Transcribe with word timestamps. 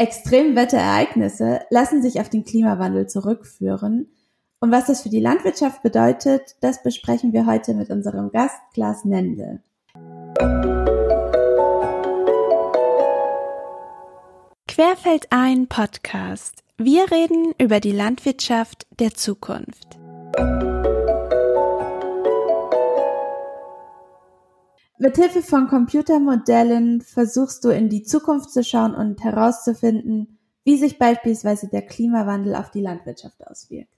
Extremwetterereignisse 0.00 1.60
lassen 1.68 2.00
sich 2.00 2.20
auf 2.20 2.30
den 2.30 2.42
Klimawandel 2.42 3.06
zurückführen. 3.06 4.08
Und 4.58 4.72
was 4.72 4.86
das 4.86 5.02
für 5.02 5.10
die 5.10 5.20
Landwirtschaft 5.20 5.82
bedeutet, 5.82 6.56
das 6.62 6.82
besprechen 6.82 7.34
wir 7.34 7.44
heute 7.44 7.74
mit 7.74 7.90
unserem 7.90 8.30
Gast 8.32 8.56
Klaas 8.72 9.04
Nende. 9.04 9.60
Querfeld 14.66 15.26
ein 15.28 15.66
Podcast. 15.68 16.64
Wir 16.78 17.10
reden 17.10 17.52
über 17.58 17.78
die 17.78 17.92
Landwirtschaft 17.92 18.86
der 18.98 19.12
Zukunft. 19.12 19.98
Mithilfe 25.00 25.40
von 25.40 25.66
Computermodellen 25.66 27.00
versuchst 27.00 27.64
du 27.64 27.70
in 27.70 27.88
die 27.88 28.02
Zukunft 28.02 28.50
zu 28.50 28.62
schauen 28.62 28.94
und 28.94 29.24
herauszufinden, 29.24 30.38
wie 30.62 30.76
sich 30.76 30.98
beispielsweise 30.98 31.70
der 31.70 31.80
Klimawandel 31.80 32.54
auf 32.54 32.70
die 32.70 32.82
Landwirtschaft 32.82 33.46
auswirkt. 33.46 33.88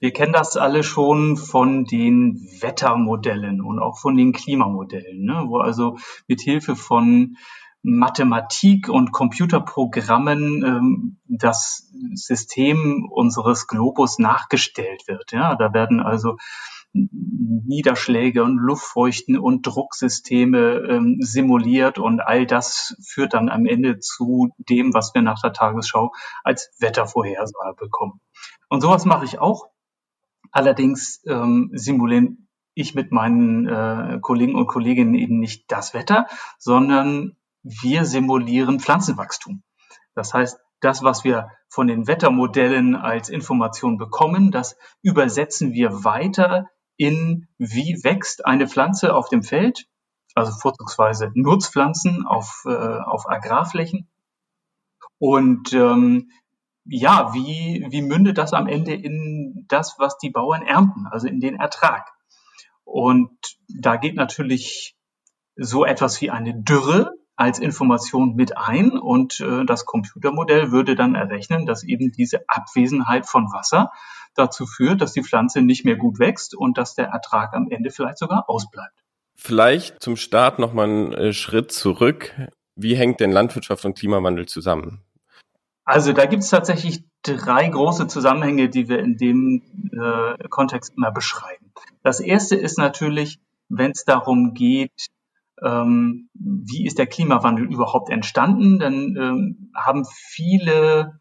Wir 0.00 0.12
kennen 0.12 0.34
das 0.34 0.58
alle 0.58 0.82
schon 0.82 1.38
von 1.38 1.86
den 1.86 2.46
Wettermodellen 2.60 3.62
und 3.62 3.78
auch 3.78 3.98
von 3.98 4.18
den 4.18 4.32
Klimamodellen, 4.32 5.24
ne? 5.24 5.44
wo 5.46 5.60
also 5.60 5.96
mithilfe 6.26 6.76
von 6.76 7.38
Mathematik 7.82 8.90
und 8.90 9.12
Computerprogrammen 9.12 10.62
ähm, 10.62 11.16
das 11.26 11.90
System 12.12 13.08
unseres 13.10 13.66
Globus 13.66 14.18
nachgestellt 14.18 15.04
wird. 15.06 15.32
Ja, 15.32 15.56
da 15.56 15.72
werden 15.72 16.00
also 16.00 16.36
Niederschläge 17.66 18.42
und 18.42 18.56
Luftfeuchten 18.58 19.38
und 19.38 19.66
Drucksysteme 19.66 20.86
ähm, 20.88 21.18
simuliert 21.20 21.98
und 21.98 22.20
all 22.20 22.46
das 22.46 22.96
führt 23.06 23.34
dann 23.34 23.48
am 23.48 23.66
Ende 23.66 23.98
zu 23.98 24.50
dem, 24.58 24.94
was 24.94 25.14
wir 25.14 25.22
nach 25.22 25.40
der 25.40 25.52
Tagesschau 25.52 26.12
als 26.44 26.70
Wettervorhersage 26.78 27.76
bekommen. 27.76 28.20
Und 28.68 28.80
sowas 28.80 29.04
mache 29.04 29.24
ich 29.24 29.38
auch. 29.38 29.68
Allerdings 30.50 31.22
ähm, 31.26 31.70
simulieren 31.74 32.48
ich 32.74 32.94
mit 32.94 33.10
meinen 33.10 33.66
äh, 33.66 34.18
Kollegen 34.20 34.54
und 34.54 34.68
Kolleginnen 34.68 35.14
eben 35.14 35.40
nicht 35.40 35.70
das 35.70 35.94
Wetter, 35.94 36.26
sondern 36.58 37.36
wir 37.62 38.04
simulieren 38.04 38.78
Pflanzenwachstum. 38.78 39.62
Das 40.14 40.32
heißt, 40.32 40.58
das, 40.80 41.02
was 41.02 41.24
wir 41.24 41.50
von 41.68 41.88
den 41.88 42.06
Wettermodellen 42.06 42.94
als 42.94 43.28
Information 43.28 43.98
bekommen, 43.98 44.50
das 44.50 44.76
übersetzen 45.02 45.72
wir 45.72 46.04
weiter 46.04 46.68
in, 46.98 47.48
wie 47.56 48.02
wächst 48.02 48.44
eine 48.44 48.68
Pflanze 48.68 49.14
auf 49.14 49.28
dem 49.30 49.42
Feld, 49.42 49.86
also 50.34 50.52
vorzugsweise 50.52 51.30
Nutzpflanzen 51.34 52.26
auf, 52.26 52.64
äh, 52.66 52.70
auf 52.70 53.28
Agrarflächen. 53.28 54.10
Und 55.18 55.72
ähm, 55.72 56.30
ja, 56.84 57.32
wie, 57.34 57.86
wie 57.88 58.02
mündet 58.02 58.36
das 58.36 58.52
am 58.52 58.66
Ende 58.66 58.94
in 58.94 59.64
das, 59.68 59.96
was 59.98 60.18
die 60.18 60.30
Bauern 60.30 60.62
ernten, 60.62 61.06
also 61.06 61.28
in 61.28 61.40
den 61.40 61.54
Ertrag? 61.54 62.10
Und 62.84 63.30
da 63.68 63.96
geht 63.96 64.16
natürlich 64.16 64.96
so 65.56 65.84
etwas 65.84 66.20
wie 66.20 66.30
eine 66.30 66.54
Dürre 66.62 67.12
als 67.36 67.60
Information 67.60 68.34
mit 68.34 68.56
ein 68.56 68.98
und 68.98 69.38
äh, 69.40 69.64
das 69.64 69.84
Computermodell 69.84 70.72
würde 70.72 70.96
dann 70.96 71.14
errechnen, 71.14 71.66
dass 71.66 71.84
eben 71.84 72.10
diese 72.10 72.42
Abwesenheit 72.48 73.26
von 73.26 73.52
Wasser 73.52 73.92
dazu 74.38 74.66
führt, 74.66 75.00
dass 75.00 75.12
die 75.12 75.22
Pflanze 75.22 75.62
nicht 75.62 75.84
mehr 75.84 75.96
gut 75.96 76.18
wächst 76.18 76.54
und 76.54 76.78
dass 76.78 76.94
der 76.94 77.08
Ertrag 77.08 77.54
am 77.54 77.68
Ende 77.70 77.90
vielleicht 77.90 78.18
sogar 78.18 78.48
ausbleibt. 78.48 79.04
Vielleicht 79.36 80.02
zum 80.02 80.16
Start 80.16 80.58
noch 80.58 80.72
mal 80.72 80.84
einen 80.84 81.12
äh, 81.12 81.32
Schritt 81.32 81.72
zurück. 81.72 82.34
Wie 82.74 82.96
hängt 82.96 83.20
denn 83.20 83.32
Landwirtschaft 83.32 83.84
und 83.84 83.96
Klimawandel 83.96 84.46
zusammen? 84.46 85.02
Also 85.84 86.12
da 86.12 86.26
gibt 86.26 86.42
es 86.42 86.50
tatsächlich 86.50 87.04
drei 87.22 87.68
große 87.68 88.08
Zusammenhänge, 88.08 88.68
die 88.68 88.88
wir 88.88 88.98
in 88.98 89.16
dem 89.16 89.62
äh, 89.92 90.48
Kontext 90.48 90.92
immer 90.96 91.10
beschreiben. 91.10 91.72
Das 92.02 92.20
erste 92.20 92.56
ist 92.56 92.78
natürlich, 92.78 93.38
wenn 93.68 93.92
es 93.92 94.04
darum 94.04 94.54
geht, 94.54 95.06
ähm, 95.62 96.28
wie 96.34 96.86
ist 96.86 96.98
der 96.98 97.06
Klimawandel 97.06 97.64
überhaupt 97.64 98.10
entstanden, 98.10 98.78
dann 98.78 99.16
ähm, 99.16 99.72
haben 99.74 100.04
viele 100.04 101.20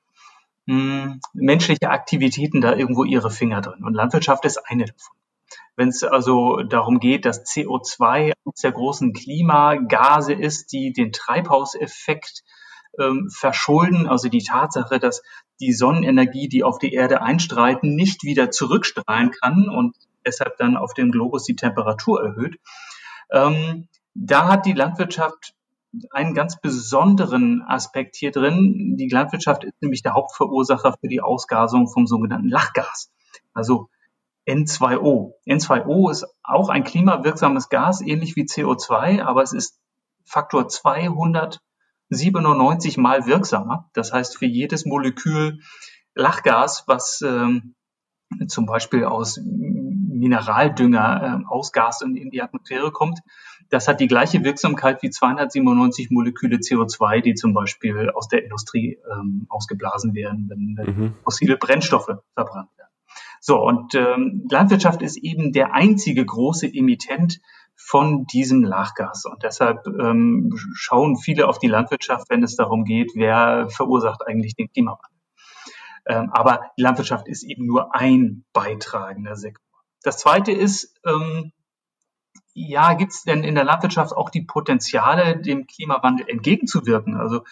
mh, 0.67 1.03
hm, 1.03 1.19
menschliche 1.33 1.89
Aktivitäten 1.89 2.61
da 2.61 2.75
irgendwo 2.75 3.03
ihre 3.03 3.31
Finger 3.31 3.61
drin. 3.61 3.83
Und 3.83 3.93
Landwirtschaft 3.93 4.45
ist 4.45 4.59
eine 4.69 4.85
davon. 4.85 5.15
Wenn 5.75 5.89
es 5.89 6.03
also 6.03 6.63
darum 6.63 6.99
geht, 6.99 7.25
dass 7.25 7.45
CO2 7.45 8.33
eines 8.45 8.61
der 8.61 8.71
großen 8.71 9.13
Klimagase 9.13 10.33
ist, 10.33 10.71
die 10.71 10.91
den 10.91 11.11
Treibhauseffekt 11.11 12.43
ähm, 12.99 13.29
verschulden, 13.29 14.07
also 14.07 14.27
die 14.27 14.43
Tatsache, 14.43 14.99
dass 14.99 15.21
die 15.59 15.73
Sonnenenergie, 15.73 16.49
die 16.49 16.63
auf 16.63 16.79
die 16.79 16.93
Erde 16.93 17.21
einstreiten, 17.21 17.95
nicht 17.95 18.23
wieder 18.23 18.51
zurückstrahlen 18.51 19.31
kann 19.31 19.69
und 19.69 19.95
deshalb 20.25 20.57
dann 20.57 20.77
auf 20.77 20.93
dem 20.93 21.11
Globus 21.11 21.43
die 21.43 21.55
Temperatur 21.55 22.23
erhöht. 22.23 22.59
Ähm, 23.31 23.87
da 24.13 24.47
hat 24.47 24.65
die 24.65 24.73
Landwirtschaft 24.73 25.53
einen 26.11 26.33
ganz 26.33 26.59
besonderen 26.59 27.61
Aspekt 27.61 28.15
hier 28.15 28.31
drin. 28.31 28.95
Die 28.97 29.09
Landwirtschaft 29.09 29.63
ist 29.63 29.81
nämlich 29.81 30.03
der 30.03 30.13
Hauptverursacher 30.13 30.95
für 30.99 31.07
die 31.07 31.21
Ausgasung 31.21 31.87
vom 31.87 32.07
sogenannten 32.07 32.49
Lachgas, 32.49 33.11
also 33.53 33.89
N2O. 34.47 35.33
N2O 35.45 36.09
ist 36.09 36.25
auch 36.41 36.69
ein 36.69 36.85
klimawirksames 36.85 37.69
Gas, 37.69 38.01
ähnlich 38.01 38.35
wie 38.35 38.45
CO2, 38.45 39.21
aber 39.21 39.43
es 39.43 39.51
ist 39.51 39.79
Faktor 40.23 40.69
297 40.69 42.97
mal 42.97 43.25
wirksamer. 43.25 43.89
Das 43.93 44.13
heißt, 44.13 44.37
für 44.37 44.45
jedes 44.45 44.85
Molekül 44.85 45.59
Lachgas, 46.15 46.85
was 46.87 47.21
ähm, 47.21 47.75
zum 48.47 48.65
Beispiel 48.65 49.03
aus 49.03 49.37
Mineraldünger 49.43 51.21
äh, 51.21 51.39
ausgast 51.47 52.01
und 52.03 52.15
in 52.15 52.29
die 52.29 52.41
Atmosphäre 52.41 52.91
kommt, 52.91 53.19
das 53.69 53.87
hat 53.87 53.99
die 53.99 54.07
gleiche 54.07 54.43
Wirksamkeit 54.43 55.01
wie 55.03 55.09
297 55.09 56.09
Moleküle 56.09 56.57
CO2, 56.57 57.21
die 57.21 57.35
zum 57.35 57.53
Beispiel 57.53 58.09
aus 58.09 58.27
der 58.27 58.43
Industrie 58.43 58.99
ähm, 59.11 59.45
ausgeblasen 59.49 60.13
werden, 60.13 60.47
wenn 60.49 60.85
mhm. 60.85 61.13
fossile 61.23 61.57
Brennstoffe 61.57 62.11
verbrannt 62.33 62.69
werden. 62.77 62.91
So, 63.39 63.61
und 63.61 63.93
ähm, 63.95 64.47
Landwirtschaft 64.49 65.01
ist 65.01 65.17
eben 65.17 65.51
der 65.51 65.73
einzige 65.73 66.25
große 66.25 66.67
Emittent 66.67 67.39
von 67.75 68.25
diesem 68.25 68.63
Lachgas. 68.63 69.25
Und 69.25 69.43
deshalb 69.43 69.85
ähm, 69.87 70.53
schauen 70.73 71.17
viele 71.17 71.47
auf 71.47 71.59
die 71.59 71.67
Landwirtschaft, 71.67 72.29
wenn 72.29 72.43
es 72.43 72.55
darum 72.55 72.83
geht, 72.83 73.11
wer 73.15 73.69
verursacht 73.69 74.25
eigentlich 74.25 74.55
den 74.55 74.71
Klimawandel. 74.71 75.17
Ähm, 76.07 76.29
aber 76.31 76.71
die 76.77 76.81
Landwirtschaft 76.81 77.27
ist 77.27 77.43
eben 77.43 77.65
nur 77.65 77.93
ein 77.93 78.45
beitragender 78.53 79.35
Sektor. 79.35 79.63
Das 80.03 80.17
Zweite 80.17 80.51
ist, 80.51 80.95
ähm, 81.05 81.51
ja, 82.53 82.93
gibt 82.93 83.11
es 83.11 83.23
denn 83.23 83.43
in 83.43 83.55
der 83.55 83.63
Landwirtschaft 83.63 84.13
auch 84.13 84.29
die 84.29 84.43
Potenziale, 84.43 85.39
dem 85.39 85.67
Klimawandel 85.67 86.27
entgegenzuwirken? 86.27 87.15
Also 87.15 87.43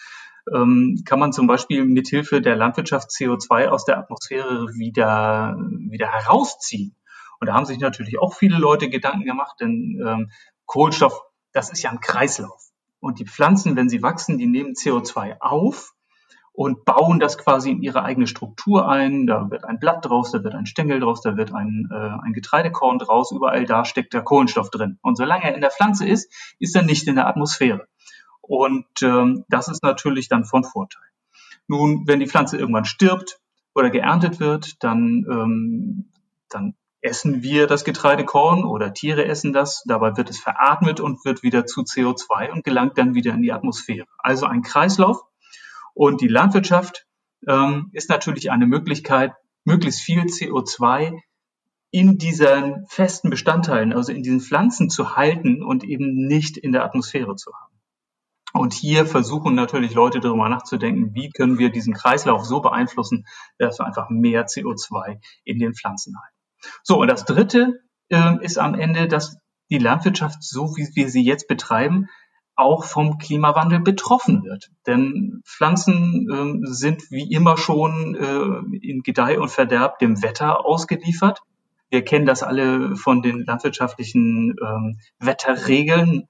ähm, 0.52 1.02
kann 1.04 1.18
man 1.18 1.32
zum 1.32 1.46
Beispiel 1.46 1.84
mithilfe 1.84 2.40
der 2.40 2.56
Landwirtschaft 2.56 3.10
CO2 3.10 3.68
aus 3.68 3.84
der 3.84 3.98
Atmosphäre 3.98 4.68
wieder, 4.74 5.56
wieder 5.58 6.10
herausziehen? 6.10 6.94
Und 7.40 7.48
da 7.48 7.54
haben 7.54 7.66
sich 7.66 7.78
natürlich 7.78 8.18
auch 8.18 8.34
viele 8.34 8.58
Leute 8.58 8.88
Gedanken 8.88 9.24
gemacht, 9.24 9.56
denn 9.60 10.02
ähm, 10.04 10.30
Kohlenstoff, 10.64 11.22
das 11.52 11.70
ist 11.70 11.82
ja 11.82 11.90
ein 11.90 12.00
Kreislauf. 12.00 12.62
Und 13.00 13.18
die 13.18 13.26
Pflanzen, 13.26 13.76
wenn 13.76 13.88
sie 13.88 14.02
wachsen, 14.02 14.38
die 14.38 14.46
nehmen 14.46 14.72
CO2 14.72 15.40
auf 15.40 15.94
und 16.56 16.86
bauen 16.86 17.20
das 17.20 17.36
quasi 17.36 17.70
in 17.70 17.82
ihre 17.82 18.02
eigene 18.02 18.26
Struktur 18.26 18.88
ein. 18.88 19.26
Da 19.26 19.50
wird 19.50 19.66
ein 19.66 19.78
Blatt 19.78 20.06
draus, 20.06 20.32
da 20.32 20.42
wird 20.42 20.54
ein 20.54 20.64
Stängel 20.64 21.00
draus, 21.00 21.20
da 21.20 21.36
wird 21.36 21.52
ein, 21.52 21.86
äh, 21.92 21.94
ein 21.94 22.32
Getreidekorn 22.32 22.98
draus. 22.98 23.30
Überall 23.30 23.66
da 23.66 23.84
steckt 23.84 24.14
der 24.14 24.22
Kohlenstoff 24.22 24.70
drin. 24.70 24.98
Und 25.02 25.16
solange 25.16 25.44
er 25.44 25.54
in 25.54 25.60
der 25.60 25.70
Pflanze 25.70 26.08
ist, 26.08 26.32
ist 26.58 26.74
er 26.74 26.82
nicht 26.82 27.06
in 27.06 27.16
der 27.16 27.28
Atmosphäre. 27.28 27.86
Und 28.40 28.86
ähm, 29.02 29.44
das 29.50 29.68
ist 29.68 29.82
natürlich 29.82 30.30
dann 30.30 30.46
von 30.46 30.64
Vorteil. 30.64 31.02
Nun, 31.68 32.04
wenn 32.06 32.20
die 32.20 32.26
Pflanze 32.26 32.56
irgendwann 32.56 32.86
stirbt 32.86 33.38
oder 33.74 33.90
geerntet 33.90 34.40
wird, 34.40 34.82
dann, 34.82 35.26
ähm, 35.30 36.12
dann 36.48 36.74
essen 37.02 37.42
wir 37.42 37.66
das 37.66 37.84
Getreidekorn 37.84 38.64
oder 38.64 38.94
Tiere 38.94 39.26
essen 39.26 39.52
das. 39.52 39.82
Dabei 39.86 40.16
wird 40.16 40.30
es 40.30 40.38
veratmet 40.38 41.00
und 41.00 41.22
wird 41.26 41.42
wieder 41.42 41.66
zu 41.66 41.82
CO2 41.82 42.50
und 42.50 42.64
gelangt 42.64 42.96
dann 42.96 43.14
wieder 43.14 43.34
in 43.34 43.42
die 43.42 43.52
Atmosphäre. 43.52 44.06
Also 44.16 44.46
ein 44.46 44.62
Kreislauf, 44.62 45.20
und 45.96 46.20
die 46.20 46.28
Landwirtschaft 46.28 47.06
ähm, 47.48 47.88
ist 47.94 48.10
natürlich 48.10 48.50
eine 48.50 48.66
Möglichkeit, 48.66 49.32
möglichst 49.64 50.02
viel 50.02 50.24
CO2 50.24 51.18
in 51.90 52.18
diesen 52.18 52.84
festen 52.88 53.30
Bestandteilen, 53.30 53.94
also 53.94 54.12
in 54.12 54.22
diesen 54.22 54.42
Pflanzen 54.42 54.90
zu 54.90 55.16
halten 55.16 55.62
und 55.62 55.84
eben 55.84 56.26
nicht 56.26 56.58
in 56.58 56.72
der 56.72 56.84
Atmosphäre 56.84 57.34
zu 57.36 57.50
haben. 57.54 57.80
Und 58.52 58.74
hier 58.74 59.06
versuchen 59.06 59.54
natürlich 59.54 59.94
Leute 59.94 60.20
darüber 60.20 60.50
nachzudenken, 60.50 61.14
wie 61.14 61.30
können 61.30 61.58
wir 61.58 61.70
diesen 61.70 61.94
Kreislauf 61.94 62.44
so 62.44 62.60
beeinflussen, 62.60 63.26
dass 63.56 63.78
wir 63.78 63.86
einfach 63.86 64.10
mehr 64.10 64.46
CO2 64.46 65.18
in 65.44 65.58
den 65.58 65.72
Pflanzen 65.72 66.14
halten. 66.20 66.36
So, 66.82 67.00
und 67.00 67.08
das 67.08 67.24
Dritte 67.24 67.80
äh, 68.10 68.44
ist 68.44 68.58
am 68.58 68.74
Ende, 68.74 69.08
dass 69.08 69.38
die 69.70 69.78
Landwirtschaft, 69.78 70.44
so 70.44 70.76
wie 70.76 70.88
wir 70.94 71.08
sie 71.08 71.24
jetzt 71.24 71.48
betreiben, 71.48 72.10
auch 72.56 72.84
vom 72.84 73.18
Klimawandel 73.18 73.80
betroffen 73.80 74.42
wird. 74.44 74.70
Denn 74.86 75.42
Pflanzen 75.44 76.28
ähm, 76.32 76.62
sind 76.64 77.10
wie 77.10 77.30
immer 77.30 77.58
schon 77.58 78.14
äh, 78.14 78.76
in 78.78 79.02
Gedeih 79.02 79.38
und 79.38 79.50
Verderb 79.50 79.98
dem 79.98 80.22
Wetter 80.22 80.64
ausgeliefert. 80.64 81.42
Wir 81.90 82.02
kennen 82.02 82.26
das 82.26 82.42
alle 82.42 82.96
von 82.96 83.22
den 83.22 83.44
landwirtschaftlichen 83.44 84.56
ähm, 84.60 84.98
Wetterregeln. 85.20 86.28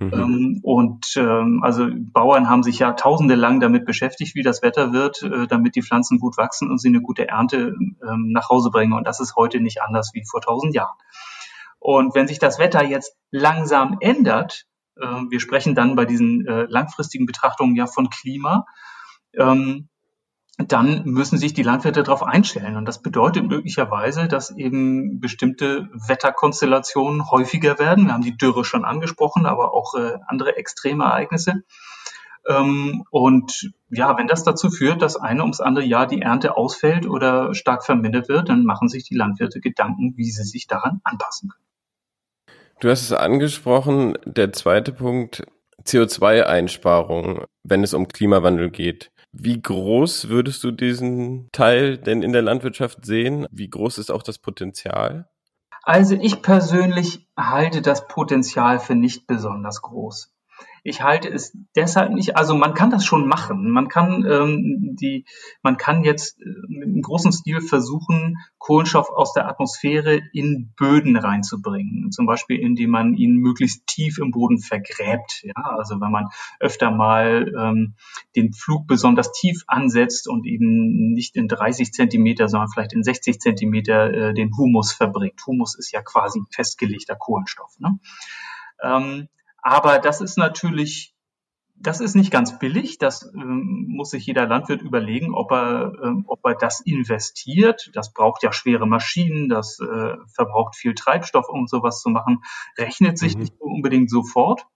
Mhm. 0.00 0.12
Ähm, 0.12 0.60
und 0.62 1.16
ähm, 1.16 1.60
also 1.62 1.88
Bauern 1.92 2.48
haben 2.48 2.62
sich 2.62 2.78
ja 2.78 2.92
tausende 2.92 3.34
lang 3.34 3.60
damit 3.60 3.84
beschäftigt, 3.84 4.34
wie 4.36 4.42
das 4.42 4.62
Wetter 4.62 4.92
wird, 4.92 5.22
äh, 5.22 5.46
damit 5.46 5.76
die 5.76 5.82
Pflanzen 5.82 6.18
gut 6.18 6.38
wachsen 6.38 6.70
und 6.70 6.80
sie 6.80 6.88
eine 6.88 7.02
gute 7.02 7.28
Ernte 7.28 7.74
ähm, 7.78 8.30
nach 8.32 8.48
Hause 8.48 8.70
bringen. 8.70 8.94
Und 8.94 9.06
das 9.06 9.20
ist 9.20 9.36
heute 9.36 9.60
nicht 9.60 9.82
anders 9.82 10.12
wie 10.14 10.24
vor 10.28 10.40
tausend 10.40 10.74
Jahren. 10.74 10.96
Und 11.78 12.14
wenn 12.14 12.26
sich 12.26 12.38
das 12.38 12.58
Wetter 12.58 12.84
jetzt 12.84 13.16
langsam 13.30 13.98
ändert, 14.00 14.62
äh, 14.62 14.67
wir 15.00 15.40
sprechen 15.40 15.74
dann 15.74 15.96
bei 15.96 16.04
diesen 16.04 16.46
äh, 16.46 16.66
langfristigen 16.68 17.26
Betrachtungen 17.26 17.76
ja 17.76 17.86
von 17.86 18.10
Klima, 18.10 18.66
ähm, 19.34 19.88
dann 20.58 21.04
müssen 21.04 21.38
sich 21.38 21.54
die 21.54 21.62
Landwirte 21.62 22.02
darauf 22.02 22.24
einstellen. 22.24 22.76
Und 22.76 22.84
das 22.86 23.00
bedeutet 23.00 23.46
möglicherweise, 23.46 24.26
dass 24.26 24.50
eben 24.50 25.20
bestimmte 25.20 25.88
Wetterkonstellationen 25.92 27.30
häufiger 27.30 27.78
werden. 27.78 28.06
Wir 28.06 28.12
haben 28.12 28.22
die 28.24 28.36
Dürre 28.36 28.64
schon 28.64 28.84
angesprochen, 28.84 29.46
aber 29.46 29.72
auch 29.72 29.94
äh, 29.94 30.18
andere 30.26 30.56
extreme 30.56 31.04
Ereignisse. 31.04 31.62
Ähm, 32.48 33.04
und 33.10 33.72
ja, 33.90 34.18
wenn 34.18 34.26
das 34.26 34.42
dazu 34.42 34.70
führt, 34.70 35.00
dass 35.00 35.16
eine 35.16 35.42
ums 35.42 35.60
andere 35.60 35.84
Jahr 35.84 36.08
die 36.08 36.22
Ernte 36.22 36.56
ausfällt 36.56 37.06
oder 37.06 37.54
stark 37.54 37.84
vermindert 37.84 38.28
wird, 38.28 38.48
dann 38.48 38.64
machen 38.64 38.88
sich 38.88 39.04
die 39.04 39.14
Landwirte 39.16 39.60
Gedanken, 39.60 40.14
wie 40.16 40.30
sie 40.30 40.44
sich 40.44 40.66
daran 40.66 41.00
anpassen 41.04 41.50
können. 41.50 41.67
Du 42.80 42.88
hast 42.88 43.02
es 43.02 43.12
angesprochen, 43.12 44.16
der 44.24 44.52
zweite 44.52 44.92
Punkt, 44.92 45.44
CO2-Einsparung, 45.84 47.44
wenn 47.64 47.82
es 47.82 47.92
um 47.92 48.06
Klimawandel 48.06 48.70
geht. 48.70 49.10
Wie 49.32 49.60
groß 49.60 50.28
würdest 50.28 50.62
du 50.62 50.70
diesen 50.70 51.48
Teil 51.50 51.98
denn 51.98 52.22
in 52.22 52.32
der 52.32 52.42
Landwirtschaft 52.42 53.04
sehen? 53.04 53.46
Wie 53.50 53.68
groß 53.68 53.98
ist 53.98 54.10
auch 54.10 54.22
das 54.22 54.38
Potenzial? 54.38 55.28
Also 55.82 56.14
ich 56.14 56.40
persönlich 56.40 57.26
halte 57.36 57.82
das 57.82 58.06
Potenzial 58.06 58.78
für 58.78 58.94
nicht 58.94 59.26
besonders 59.26 59.82
groß. 59.82 60.32
Ich 60.88 61.02
halte 61.02 61.28
es 61.28 61.56
deshalb 61.76 62.12
nicht, 62.12 62.36
also 62.36 62.56
man 62.56 62.72
kann 62.72 62.90
das 62.90 63.04
schon 63.04 63.28
machen. 63.28 63.70
Man 63.70 63.88
kann 63.88 64.24
ähm, 64.24 64.96
die, 64.98 65.26
man 65.62 65.76
kann 65.76 66.02
jetzt 66.02 66.40
äh, 66.40 66.44
im 66.72 67.02
großen 67.02 67.30
Stil 67.30 67.60
versuchen, 67.60 68.38
Kohlenstoff 68.56 69.10
aus 69.10 69.34
der 69.34 69.46
Atmosphäre 69.48 70.20
in 70.32 70.72
Böden 70.76 71.16
reinzubringen. 71.16 72.10
Zum 72.10 72.24
Beispiel, 72.24 72.58
indem 72.58 72.90
man 72.90 73.14
ihn 73.14 73.36
möglichst 73.36 73.86
tief 73.86 74.16
im 74.18 74.30
Boden 74.30 74.58
vergräbt. 74.60 75.42
Ja, 75.42 75.62
also 75.76 76.00
wenn 76.00 76.10
man 76.10 76.28
öfter 76.58 76.90
mal 76.90 77.52
ähm, 77.58 77.94
den 78.34 78.54
Flug 78.54 78.86
besonders 78.86 79.32
tief 79.32 79.64
ansetzt 79.66 80.26
und 80.26 80.46
eben 80.46 81.12
nicht 81.12 81.36
in 81.36 81.48
30 81.48 81.92
Zentimeter, 81.92 82.48
sondern 82.48 82.70
vielleicht 82.72 82.94
in 82.94 83.02
60 83.02 83.40
Zentimeter 83.40 84.10
äh, 84.12 84.34
den 84.34 84.56
Humus 84.56 84.92
verbringt. 84.92 85.40
Humus 85.46 85.78
ist 85.78 85.92
ja 85.92 86.00
quasi 86.00 86.40
festgelegter 86.50 87.14
Kohlenstoff. 87.14 87.78
Ne? 87.78 87.98
Ähm, 88.82 89.28
aber 89.68 89.98
das 89.98 90.22
ist 90.22 90.38
natürlich, 90.38 91.14
das 91.76 92.00
ist 92.00 92.16
nicht 92.16 92.30
ganz 92.30 92.58
billig. 92.58 92.96
Das 92.96 93.30
ähm, 93.34 93.84
muss 93.88 94.10
sich 94.10 94.24
jeder 94.24 94.46
Landwirt 94.46 94.80
überlegen, 94.80 95.34
ob 95.34 95.52
er, 95.52 95.92
ähm, 96.02 96.24
ob 96.26 96.40
er 96.44 96.54
das 96.54 96.80
investiert. 96.80 97.90
Das 97.92 98.14
braucht 98.14 98.42
ja 98.42 98.50
schwere 98.50 98.86
Maschinen, 98.86 99.50
das 99.50 99.78
äh, 99.80 100.16
verbraucht 100.34 100.74
viel 100.74 100.94
Treibstoff, 100.94 101.50
um 101.50 101.66
sowas 101.66 102.00
zu 102.00 102.08
machen. 102.08 102.42
Rechnet 102.78 103.18
sich 103.18 103.34
mhm. 103.34 103.40
nicht 103.40 103.60
unbedingt 103.60 104.10
sofort. 104.10 104.66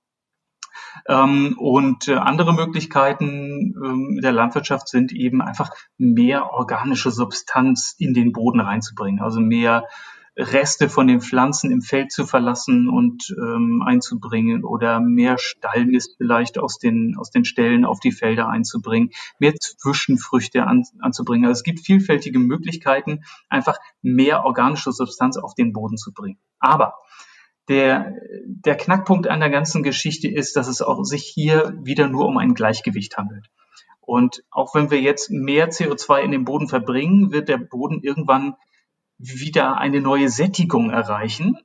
Ähm, 1.09 1.57
und 1.59 2.09
äh, 2.09 2.17
andere 2.17 2.53
Möglichkeiten 2.53 3.75
ähm, 3.83 4.21
der 4.23 4.33
Landwirtschaft 4.33 4.89
sind 4.89 5.13
eben 5.13 5.41
einfach 5.41 5.71
mehr 5.97 6.53
organische 6.53 7.11
Substanz 7.11 7.95
in 7.99 8.13
den 8.13 8.33
Boden 8.33 8.61
reinzubringen, 8.61 9.23
also 9.23 9.41
mehr 9.41 9.87
Reste 10.37 10.89
von 10.89 11.07
den 11.07 11.21
Pflanzen 11.21 11.71
im 11.71 11.83
Feld 11.83 12.11
zu 12.11 12.25
verlassen 12.25 12.89
und 12.89 13.35
ähm, 13.39 13.83
einzubringen 13.85 14.65
oder 14.65 14.99
mehr 14.99 15.37
Stallmist 15.37 16.15
vielleicht 16.17 16.59
aus 16.59 16.79
den, 16.79 17.17
aus 17.19 17.31
den 17.31 17.45
Ställen 17.45 17.85
auf 17.85 18.01
die 18.01 18.13
Felder 18.13 18.49
einzubringen, 18.49 19.11
mehr 19.39 19.55
Zwischenfrüchte 19.55 20.65
an, 20.65 20.85
anzubringen. 21.01 21.47
Also 21.47 21.59
es 21.59 21.65
gibt 21.65 21.81
vielfältige 21.81 22.39
Möglichkeiten, 22.39 23.25
einfach 23.51 23.77
mehr 24.01 24.45
organische 24.45 24.93
Substanz 24.93 25.37
auf 25.37 25.55
den 25.55 25.75
Boden 25.75 25.99
zu 25.99 26.13
bringen. 26.15 26.39
Aber 26.59 26.95
der, 27.69 28.15
der 28.47 28.77
Knackpunkt 28.77 29.29
an 29.29 29.41
der 29.41 29.51
ganzen 29.51 29.83
Geschichte 29.83 30.29
ist, 30.29 30.57
dass 30.57 30.67
es 30.67 30.81
auch 30.81 31.05
sich 31.05 31.25
hier 31.25 31.79
wieder 31.83 32.09
nur 32.09 32.27
um 32.27 32.39
ein 32.39 32.55
Gleichgewicht 32.55 33.19
handelt. 33.19 33.51
Und 34.01 34.43
auch 34.51 34.75
wenn 34.75 34.91
wir 34.91 35.01
jetzt 35.01 35.31
mehr 35.31 35.71
CO2 35.71 36.23
in 36.23 36.33
den 36.33 36.45
Boden 36.45 36.69
verbringen, 36.69 37.33
wird 37.33 37.49
der 37.49 37.59
Boden 37.59 38.01
irgendwann 38.03 38.57
wieder 39.23 39.79
eine 39.79 40.01
neue 40.01 40.29
Sättigung 40.29 40.91
erreichen. 40.91 41.59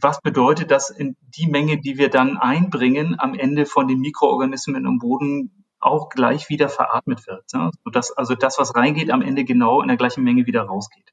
Was 0.00 0.20
bedeutet, 0.20 0.70
dass 0.70 0.92
die 0.98 1.46
Menge, 1.46 1.80
die 1.80 1.96
wir 1.96 2.10
dann 2.10 2.36
einbringen, 2.36 3.14
am 3.18 3.34
Ende 3.34 3.66
von 3.66 3.86
den 3.86 4.00
Mikroorganismen 4.00 4.84
im 4.84 4.98
Boden 4.98 5.64
auch 5.78 6.08
gleich 6.08 6.48
wieder 6.48 6.68
veratmet 6.68 7.26
wird. 7.26 7.44
Ne? 7.54 7.70
Sodass 7.84 8.10
also 8.10 8.34
das, 8.34 8.58
was 8.58 8.74
reingeht, 8.74 9.10
am 9.10 9.22
Ende 9.22 9.44
genau 9.44 9.82
in 9.82 9.88
der 9.88 9.96
gleichen 9.96 10.24
Menge 10.24 10.46
wieder 10.46 10.62
rausgeht. 10.62 11.12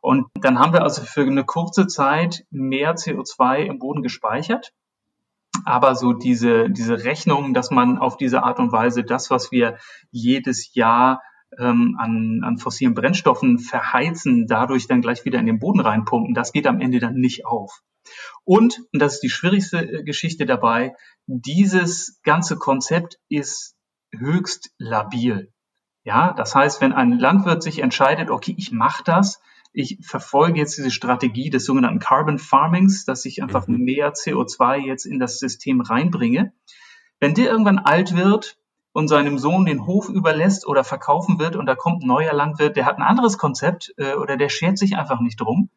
Und 0.00 0.26
dann 0.34 0.58
haben 0.58 0.72
wir 0.72 0.82
also 0.82 1.02
für 1.02 1.22
eine 1.22 1.44
kurze 1.44 1.86
Zeit 1.86 2.44
mehr 2.50 2.94
CO2 2.96 3.58
im 3.64 3.78
Boden 3.78 4.02
gespeichert. 4.02 4.72
Aber 5.64 5.94
so 5.94 6.12
diese, 6.12 6.70
diese 6.70 7.04
Rechnung, 7.04 7.52
dass 7.52 7.70
man 7.70 7.98
auf 7.98 8.16
diese 8.16 8.42
Art 8.42 8.58
und 8.58 8.72
Weise 8.72 9.02
das, 9.04 9.30
was 9.30 9.50
wir 9.50 9.78
jedes 10.10 10.74
Jahr 10.74 11.20
ähm, 11.58 11.96
an, 11.98 12.40
an 12.44 12.58
fossilen 12.58 12.94
Brennstoffen 12.94 13.58
verheizen, 13.58 14.46
dadurch 14.46 14.86
dann 14.86 15.00
gleich 15.00 15.24
wieder 15.24 15.38
in 15.38 15.46
den 15.46 15.58
Boden 15.58 15.80
reinpumpen, 15.80 16.34
das 16.34 16.52
geht 16.52 16.66
am 16.66 16.80
Ende 16.80 16.98
dann 16.98 17.14
nicht 17.14 17.46
auf. 17.46 17.82
Und, 18.44 18.80
und 18.92 19.00
das 19.00 19.14
ist 19.14 19.22
die 19.22 19.30
schwierigste 19.30 19.78
äh, 19.78 20.02
Geschichte 20.02 20.46
dabei, 20.46 20.94
dieses 21.26 22.20
ganze 22.22 22.56
Konzept 22.56 23.18
ist 23.28 23.76
höchst 24.12 24.70
labil. 24.78 25.52
Ja, 26.04 26.32
das 26.32 26.54
heißt, 26.54 26.80
wenn 26.80 26.92
ein 26.92 27.12
Landwirt 27.12 27.62
sich 27.62 27.80
entscheidet, 27.80 28.30
okay, 28.30 28.54
ich 28.56 28.72
mache 28.72 29.02
das, 29.04 29.40
ich 29.72 29.98
verfolge 30.02 30.58
jetzt 30.58 30.78
diese 30.78 30.90
Strategie 30.90 31.50
des 31.50 31.64
sogenannten 31.64 31.98
Carbon 31.98 32.38
Farmings, 32.38 33.04
dass 33.04 33.24
ich 33.26 33.42
einfach 33.42 33.68
mhm. 33.68 33.84
mehr 33.84 34.14
CO2 34.14 34.78
jetzt 34.78 35.04
in 35.04 35.18
das 35.18 35.38
System 35.38 35.80
reinbringe. 35.80 36.52
Wenn 37.20 37.34
der 37.34 37.50
irgendwann 37.50 37.78
alt 37.78 38.16
wird, 38.16 38.56
und 38.92 39.08
seinem 39.08 39.38
Sohn 39.38 39.64
den 39.64 39.86
Hof 39.86 40.08
überlässt 40.08 40.66
oder 40.66 40.84
verkaufen 40.84 41.38
wird 41.38 41.56
und 41.56 41.66
da 41.66 41.74
kommt 41.74 42.02
ein 42.02 42.08
neuer 42.08 42.32
Landwirt, 42.32 42.76
der 42.76 42.86
hat 42.86 42.96
ein 42.96 43.02
anderes 43.02 43.38
Konzept 43.38 43.92
äh, 43.96 44.14
oder 44.14 44.36
der 44.36 44.48
schert 44.48 44.78
sich 44.78 44.96
einfach 44.96 45.20
nicht 45.20 45.40
drum, 45.40 45.70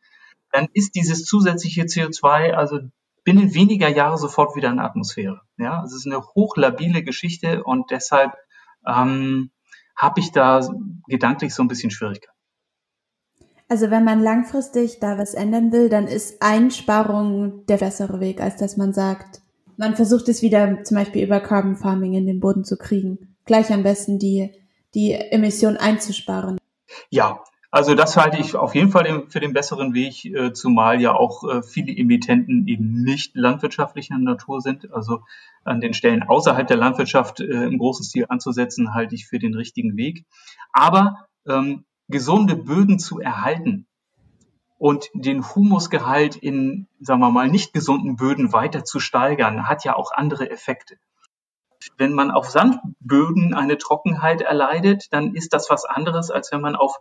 dann 0.51 0.67
ist 0.73 0.95
dieses 0.95 1.25
zusätzliche 1.25 1.83
CO2 1.83 2.51
also 2.51 2.79
binnen 3.23 3.53
weniger 3.53 3.89
Jahre 3.89 4.17
sofort 4.17 4.55
wieder 4.55 4.69
in 4.69 4.77
der 4.77 4.85
Atmosphäre. 4.85 5.41
Ja, 5.57 5.83
es 5.83 5.93
ist 5.93 6.07
eine 6.07 6.21
hochlabile 6.21 7.03
Geschichte 7.03 7.63
und 7.63 7.91
deshalb 7.91 8.33
ähm, 8.87 9.51
habe 9.95 10.19
ich 10.19 10.31
da 10.31 10.67
gedanklich 11.07 11.53
so 11.53 11.63
ein 11.63 11.67
bisschen 11.67 11.91
Schwierigkeiten. 11.91 12.35
Also 13.69 13.89
wenn 13.89 14.03
man 14.03 14.21
langfristig 14.21 14.99
da 14.99 15.17
was 15.17 15.33
ändern 15.33 15.71
will, 15.71 15.87
dann 15.87 16.07
ist 16.07 16.41
Einsparung 16.41 17.65
der 17.67 17.77
bessere 17.77 18.19
Weg, 18.19 18.41
als 18.41 18.57
dass 18.57 18.75
man 18.75 18.91
sagt, 18.91 19.40
man 19.81 19.95
versucht 19.95 20.29
es 20.29 20.43
wieder 20.43 20.83
zum 20.83 20.95
Beispiel 20.95 21.23
über 21.23 21.39
Carbon 21.39 21.75
Farming 21.75 22.13
in 22.13 22.27
den 22.27 22.39
Boden 22.39 22.63
zu 22.63 22.77
kriegen. 22.77 23.35
Gleich 23.45 23.73
am 23.73 23.81
besten 23.81 24.19
die, 24.19 24.51
die 24.93 25.13
Emission 25.13 25.75
einzusparen. 25.75 26.59
Ja, 27.09 27.43
also 27.71 27.95
das 27.95 28.15
halte 28.15 28.37
ich 28.37 28.55
auf 28.55 28.75
jeden 28.75 28.91
Fall 28.91 29.23
für 29.29 29.39
den 29.39 29.53
besseren 29.53 29.95
Weg, 29.95 30.23
äh, 30.25 30.53
zumal 30.53 31.01
ja 31.01 31.15
auch 31.15 31.43
äh, 31.49 31.63
viele 31.63 31.97
Emittenten 31.97 32.67
eben 32.67 33.01
nicht 33.01 33.35
landwirtschaftlicher 33.35 34.19
Natur 34.19 34.61
sind. 34.61 34.93
Also 34.93 35.23
an 35.63 35.81
den 35.81 35.95
Stellen 35.95 36.21
außerhalb 36.21 36.67
der 36.67 36.77
Landwirtschaft 36.77 37.39
äh, 37.39 37.65
im 37.65 37.79
großen 37.79 38.05
Stil 38.05 38.27
anzusetzen, 38.29 38.93
halte 38.93 39.15
ich 39.15 39.25
für 39.25 39.39
den 39.39 39.55
richtigen 39.55 39.97
Weg. 39.97 40.25
Aber 40.73 41.25
ähm, 41.47 41.85
gesunde 42.07 42.55
Böden 42.55 42.99
zu 42.99 43.19
erhalten, 43.19 43.87
und 44.81 45.11
den 45.13 45.47
Humusgehalt 45.47 46.35
in, 46.35 46.87
sagen 46.99 47.19
wir 47.19 47.29
mal, 47.29 47.47
nicht 47.47 47.71
gesunden 47.71 48.15
Böden 48.15 48.51
weiter 48.51 48.83
zu 48.83 48.99
steigern, 48.99 49.67
hat 49.69 49.85
ja 49.85 49.95
auch 49.95 50.11
andere 50.11 50.49
Effekte. 50.49 50.97
Wenn 51.97 52.13
man 52.13 52.31
auf 52.31 52.49
Sandböden 52.49 53.53
eine 53.53 53.77
Trockenheit 53.77 54.41
erleidet, 54.41 55.13
dann 55.13 55.35
ist 55.35 55.53
das 55.53 55.69
was 55.69 55.85
anderes, 55.85 56.31
als 56.31 56.51
wenn 56.51 56.61
man 56.61 56.75
auf, 56.75 56.97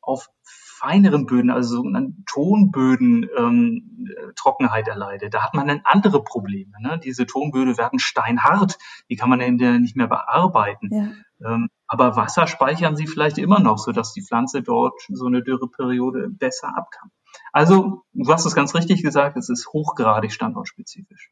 auf 0.00 0.28
feineren 0.44 1.26
Böden, 1.26 1.52
also 1.52 1.76
sogenannten 1.76 2.24
Tonböden 2.26 3.28
ähm, 3.38 4.08
Trockenheit 4.34 4.88
erleidet. 4.88 5.34
Da 5.34 5.44
hat 5.44 5.54
man 5.54 5.68
dann 5.68 5.82
andere 5.84 6.20
Probleme. 6.20 6.72
Ne? 6.80 6.98
Diese 6.98 7.26
Tonböden 7.26 7.78
werden 7.78 8.00
steinhart, 8.00 8.76
die 9.08 9.14
kann 9.14 9.30
man 9.30 9.38
dann 9.38 9.80
nicht 9.80 9.94
mehr 9.94 10.08
bearbeiten. 10.08 10.90
Ja. 10.90 11.54
Ähm, 11.54 11.68
aber 11.94 12.16
Wasser 12.16 12.48
speichern 12.48 12.96
sie 12.96 13.06
vielleicht 13.06 13.38
immer 13.38 13.60
noch, 13.60 13.78
sodass 13.78 14.12
die 14.12 14.22
Pflanze 14.22 14.62
dort 14.62 15.00
so 15.08 15.26
eine 15.26 15.44
Dürreperiode 15.44 16.28
besser 16.28 16.76
ab 16.76 16.88
kann. 16.90 17.12
Also, 17.52 18.02
du 18.12 18.32
hast 18.32 18.46
es 18.46 18.56
ganz 18.56 18.74
richtig 18.74 19.04
gesagt, 19.04 19.36
es 19.36 19.48
ist 19.48 19.68
hochgradig 19.72 20.32
standortspezifisch. 20.32 21.30